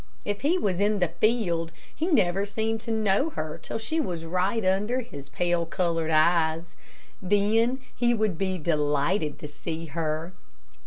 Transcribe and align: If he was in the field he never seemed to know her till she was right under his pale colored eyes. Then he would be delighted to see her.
If 0.25 0.41
he 0.41 0.57
was 0.57 0.79
in 0.79 0.97
the 0.97 1.09
field 1.09 1.71
he 1.95 2.07
never 2.07 2.43
seemed 2.43 2.81
to 2.81 2.91
know 2.91 3.29
her 3.29 3.59
till 3.61 3.77
she 3.77 3.99
was 3.99 4.25
right 4.25 4.65
under 4.65 5.01
his 5.01 5.29
pale 5.29 5.67
colored 5.67 6.09
eyes. 6.09 6.75
Then 7.21 7.79
he 7.95 8.15
would 8.15 8.35
be 8.35 8.57
delighted 8.57 9.37
to 9.37 9.47
see 9.47 9.85
her. 9.93 10.33